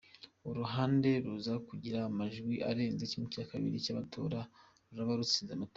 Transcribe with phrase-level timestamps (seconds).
[0.49, 3.35] Uruhande ruza kugira amajwi arenze ½
[3.83, 4.39] cy’ abatora
[4.89, 5.69] ruraba rutsinze amatora.